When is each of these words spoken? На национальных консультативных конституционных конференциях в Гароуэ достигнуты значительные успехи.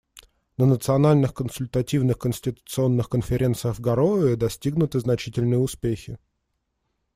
На 0.57 0.65
национальных 0.65 1.35
консультативных 1.35 2.17
конституционных 2.17 3.07
конференциях 3.07 3.75
в 3.77 3.81
Гароуэ 3.81 4.35
достигнуты 4.35 4.99
значительные 4.99 5.59
успехи. 5.59 6.17